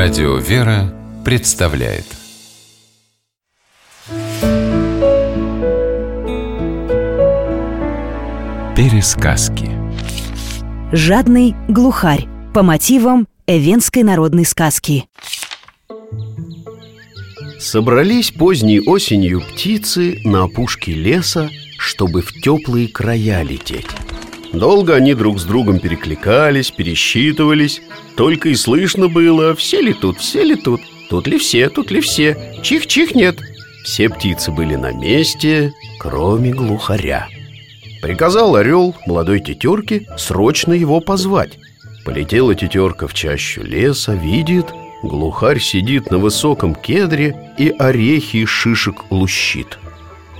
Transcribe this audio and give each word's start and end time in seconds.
Радио 0.00 0.36
«Вера» 0.36 0.94
представляет. 1.24 2.04
Пересказки. 8.76 9.68
Жадный 10.92 11.56
глухарь. 11.66 12.28
По 12.54 12.62
мотивам 12.62 13.26
эвенской 13.48 14.04
народной 14.04 14.44
сказки. 14.44 15.06
Собрались 17.58 18.30
поздней 18.30 18.80
осенью 18.80 19.40
птицы 19.40 20.20
на 20.24 20.44
опушке 20.44 20.92
леса, 20.92 21.50
чтобы 21.76 22.22
в 22.22 22.32
теплые 22.40 22.86
края 22.86 23.42
лететь 23.42 23.88
Долго 24.52 24.94
они 24.94 25.14
друг 25.14 25.38
с 25.38 25.44
другом 25.44 25.78
перекликались, 25.78 26.70
пересчитывались. 26.70 27.82
Только 28.16 28.48
и 28.48 28.54
слышно 28.54 29.08
было, 29.08 29.54
все 29.54 29.80
ли 29.80 29.92
тут, 29.92 30.18
все 30.18 30.42
ли 30.42 30.56
тут? 30.56 30.80
Тут 31.10 31.26
ли 31.26 31.38
все, 31.38 31.68
тут 31.68 31.90
ли 31.90 32.00
все? 32.00 32.58
Чих-чих 32.62 33.14
нет! 33.14 33.38
Все 33.84 34.08
птицы 34.08 34.50
были 34.50 34.74
на 34.74 34.92
месте, 34.92 35.72
кроме 35.98 36.52
глухаря. 36.52 37.28
Приказал 38.02 38.56
орел 38.56 38.94
молодой 39.06 39.40
тетерке 39.40 40.06
срочно 40.16 40.72
его 40.72 41.00
позвать. 41.00 41.58
Полетела 42.04 42.54
тетерка 42.54 43.06
в 43.06 43.14
чащу 43.14 43.62
леса, 43.62 44.14
видит 44.14 44.66
Глухарь 45.02 45.60
сидит 45.60 46.10
на 46.10 46.18
высоком 46.18 46.74
кедре 46.74 47.54
и 47.56 47.68
орехи 47.68 48.44
шишек 48.46 49.04
лущит. 49.10 49.78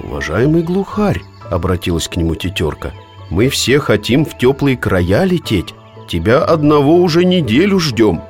«Уважаемый 0.03 0.63
глухарь»,— 0.63 1.23
обратилась 1.51 2.09
к 2.09 2.17
нему 2.17 2.35
тетерка— 2.35 2.93
мы 3.31 3.49
все 3.49 3.79
хотим 3.79 4.25
в 4.25 4.37
теплые 4.39 4.77
края 4.77 5.25
лететь 5.25 5.75
Тебя 6.09 6.43
одного 6.43 6.97
уже 6.97 7.25
неделю 7.25 7.79
ждем 7.79 8.23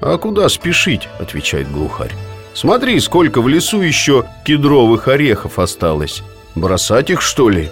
А 0.00 0.16
куда 0.18 0.48
спешить, 0.48 1.08
отвечает 1.18 1.70
глухарь 1.70 2.12
Смотри, 2.54 2.98
сколько 3.00 3.42
в 3.42 3.48
лесу 3.48 3.80
еще 3.80 4.24
кедровых 4.44 5.08
орехов 5.08 5.58
осталось 5.58 6.22
Бросать 6.54 7.10
их, 7.10 7.20
что 7.20 7.48
ли? 7.48 7.68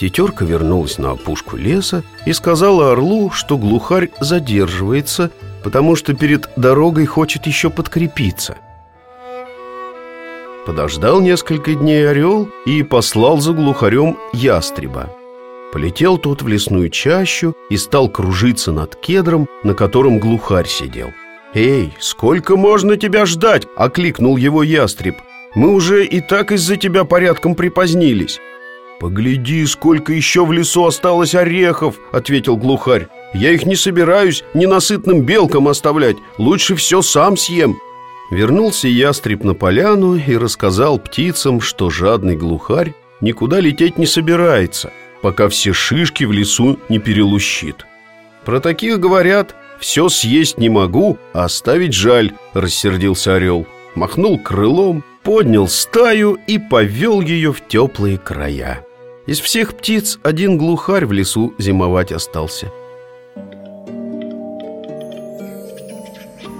Тетерка 0.00 0.46
вернулась 0.46 0.96
на 0.96 1.10
опушку 1.10 1.56
леса 1.56 2.02
и 2.24 2.32
сказала 2.32 2.92
орлу, 2.92 3.30
что 3.30 3.58
глухарь 3.58 4.08
задерживается, 4.18 5.30
потому 5.62 5.94
что 5.94 6.14
перед 6.14 6.48
дорогой 6.56 7.04
хочет 7.04 7.46
еще 7.46 7.68
подкрепиться. 7.68 8.56
Подождал 10.64 11.20
несколько 11.20 11.74
дней 11.74 12.08
орел 12.08 12.48
и 12.64 12.82
послал 12.82 13.40
за 13.40 13.52
глухарем 13.52 14.16
ястреба. 14.32 15.10
Полетел 15.72 16.18
тот 16.18 16.42
в 16.42 16.48
лесную 16.48 16.90
чащу 16.90 17.54
и 17.68 17.76
стал 17.76 18.08
кружиться 18.08 18.72
над 18.72 18.96
кедром, 18.96 19.48
на 19.62 19.74
котором 19.74 20.18
глухарь 20.18 20.66
сидел. 20.66 21.12
«Эй, 21.54 21.92
сколько 22.00 22.56
можно 22.56 22.96
тебя 22.96 23.24
ждать?»— 23.24 23.66
окликнул 23.76 24.36
его 24.36 24.62
ястреб. 24.62 25.16
«Мы 25.54 25.72
уже 25.72 26.04
и 26.04 26.20
так 26.20 26.52
из-за 26.52 26.76
тебя 26.76 27.04
порядком 27.04 27.54
припозднились». 27.54 28.40
«Погляди, 28.98 29.64
сколько 29.66 30.12
еще 30.12 30.44
в 30.44 30.52
лесу 30.52 30.84
осталось 30.84 31.34
орехов!»— 31.34 31.96
ответил 32.12 32.56
глухарь. 32.56 33.08
«Я 33.32 33.52
их 33.52 33.64
не 33.64 33.76
собираюсь 33.76 34.44
ненасытным 34.54 35.22
белкам 35.22 35.68
оставлять. 35.68 36.16
Лучше 36.36 36.74
все 36.74 37.00
сам 37.00 37.36
съем». 37.36 37.78
Вернулся 38.30 38.86
ястреб 38.86 39.42
на 39.42 39.54
поляну 39.54 40.16
и 40.16 40.36
рассказал 40.36 40.98
птицам, 40.98 41.60
что 41.60 41.90
жадный 41.90 42.36
глухарь 42.36 42.94
никуда 43.20 43.58
лететь 43.58 43.98
не 43.98 44.06
собирается— 44.06 44.92
пока 45.22 45.48
все 45.48 45.72
шишки 45.72 46.24
в 46.24 46.32
лесу 46.32 46.78
не 46.88 46.98
перелущит. 46.98 47.86
Про 48.44 48.60
таких 48.60 48.98
говорят 48.98 49.54
«все 49.78 50.08
съесть 50.08 50.58
не 50.58 50.68
могу, 50.68 51.18
а 51.32 51.44
оставить 51.44 51.94
жаль»,— 51.94 52.32
рассердился 52.54 53.34
орел. 53.34 53.66
Махнул 53.94 54.38
крылом, 54.38 55.04
поднял 55.22 55.68
стаю 55.68 56.38
и 56.46 56.58
повел 56.58 57.20
ее 57.20 57.52
в 57.52 57.66
теплые 57.66 58.18
края. 58.18 58.84
Из 59.26 59.40
всех 59.40 59.76
птиц 59.76 60.18
один 60.22 60.56
глухарь 60.58 61.06
в 61.06 61.12
лесу 61.12 61.54
зимовать 61.58 62.12
остался. 62.12 62.72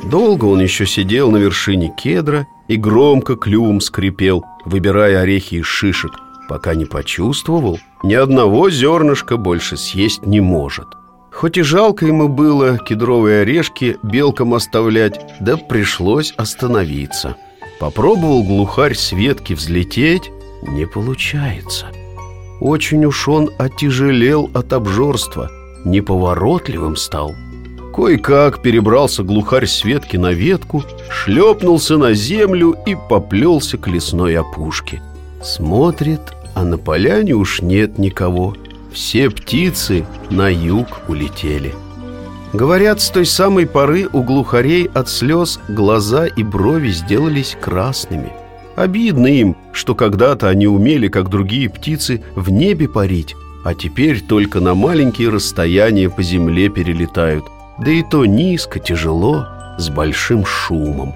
Долго 0.05 0.47
он 0.47 0.61
еще 0.61 0.87
сидел 0.87 1.31
на 1.31 1.37
вершине 1.37 1.93
кедра 1.97 2.47
и 2.69 2.77
громко 2.77 3.37
клювом 3.37 3.81
скрипел, 3.81 4.45
выбирая 4.65 5.21
орехи 5.21 5.57
из 5.57 5.67
шишек– 5.67 6.13
пока 6.51 6.75
не 6.75 6.85
почувствовал, 6.85 7.79
ни 8.03 8.15
одного 8.15 8.71
зернышка 8.71 9.37
больше 9.37 9.77
съесть 9.77 10.27
не 10.27 10.41
может. 10.41 10.89
Хоть 11.31 11.57
и 11.59 11.63
жалко 11.63 12.07
ему 12.07 12.27
было 12.27 12.77
кедровые 12.77 13.43
орешки 13.43 13.99
белкам 14.03 14.55
оставлять, 14.55 15.21
да 15.39 15.57
пришлось 15.57 16.35
остановиться. 16.37 17.37
Попробовал 17.79 18.43
глухарь 18.43 18.97
с 18.97 19.13
ветки 19.13 19.53
взлететь, 19.53 20.33
не 20.67 20.87
получается. 20.87 21.87
Очень 22.61 23.05
уж 23.05 23.29
он 23.29 23.51
отяжелел 23.57 24.51
от 24.53 24.73
обжорства, 24.73 25.53
неповоротливым 25.85 26.97
стал. 26.97 27.33
Кое-как 27.95 28.61
перебрался 28.61 29.23
глухарь 29.23 29.67
с 29.67 29.85
ветки 29.85 30.17
на 30.17 30.33
ветку, 30.33 30.83
шлепнулся 31.11 31.97
на 31.97 32.13
землю 32.13 32.75
и 32.87 32.97
поплелся 33.09 33.79
к 33.79 33.87
лесной 33.87 34.37
опушке. 34.37 35.01
Смотрит, 35.43 36.21
а 36.55 36.65
на 36.65 36.79
поляне 36.79 37.35
уж 37.35 37.63
нет 37.63 37.99
никого. 37.99 38.57
Все 38.93 39.31
птицы 39.31 40.05
на 40.31 40.49
юг 40.49 41.03
улетели. 41.09 41.73
Говорят, 42.53 43.01
с 43.01 43.11
той 43.11 43.27
самой 43.27 43.67
поры 43.67 44.09
у 44.13 44.23
глухарей 44.23 44.91
от 44.93 45.09
слез 45.09 45.61
глаза 45.69 46.27
и 46.27 46.43
брови 46.43 46.91
сделались 46.91 47.57
красными. 47.61 48.33
Обидно 48.75 49.27
им, 49.27 49.57
что 49.73 49.95
когда-то 49.95 50.49
они 50.49 50.67
умели, 50.67 51.09
как 51.09 51.29
другие 51.29 51.69
птицы, 51.69 52.23
в 52.35 52.51
небе 52.51 52.89
парить 52.89 53.35
А 53.65 53.75
теперь 53.75 54.21
только 54.21 54.61
на 54.61 54.75
маленькие 54.75 55.29
расстояния 55.29 56.09
по 56.09 56.23
земле 56.23 56.69
перелетают. 56.69 57.45
Да 57.79 57.91
и 57.91 58.03
то 58.03 58.25
низко, 58.25 58.81
тяжело, 58.81 59.47
с 59.79 59.89
большим 59.89 60.45
шумом. 60.45 61.15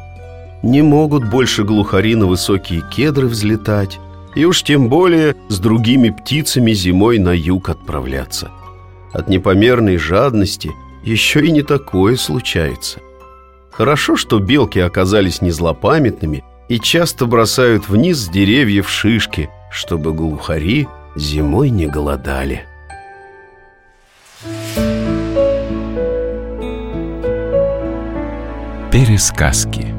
Не 0.62 0.82
могут 0.82 1.28
больше 1.28 1.64
глухари 1.64 2.14
на 2.14 2.26
высокие 2.26 2.82
кедры 2.90 3.26
взлетать 3.26 3.98
и 4.34 4.44
уж 4.44 4.62
тем 4.62 4.88
более 4.88 5.36
с 5.48 5.58
другими 5.58 6.10
птицами 6.10 6.72
зимой 6.72 7.18
на 7.18 7.30
юг 7.30 7.68
отправляться. 7.68 8.50
От 9.12 9.28
непомерной 9.28 9.96
жадности 9.96 10.72
еще 11.04 11.44
и 11.44 11.50
не 11.50 11.62
такое 11.62 12.16
случается. 12.16 12.98
Хорошо, 13.70 14.16
что 14.16 14.38
белки 14.38 14.78
оказались 14.78 15.40
не 15.40 15.50
злопамятными 15.50 16.44
и 16.68 16.78
часто 16.78 17.26
бросают 17.26 17.88
вниз 17.88 18.18
с 18.18 18.28
деревьев 18.28 18.88
шишки, 18.88 19.50
чтобы 19.70 20.12
глухари 20.12 20.88
зимой 21.16 21.70
не 21.70 21.86
голодали. 21.86 22.66
Пересказки 28.90 29.93